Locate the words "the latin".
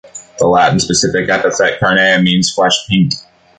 0.39-0.79